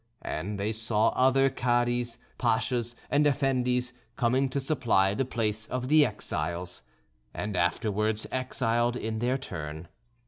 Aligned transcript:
And 0.23 0.59
they 0.59 0.71
saw 0.71 1.09
other 1.09 1.47
Cadis, 1.51 2.17
Pashas, 2.39 2.95
and 3.11 3.27
Effendis 3.27 3.93
coming 4.15 4.49
to 4.49 4.59
supply 4.59 5.13
the 5.13 5.25
place 5.25 5.67
of 5.67 5.89
the 5.89 6.07
exiles, 6.07 6.81
and 7.35 7.55
afterwards 7.55 8.25
exiled 8.31 8.95
in 8.95 9.19
their 9.19 9.37
turn. 9.37 9.89